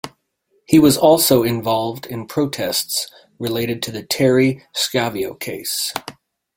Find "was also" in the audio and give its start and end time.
0.79-1.43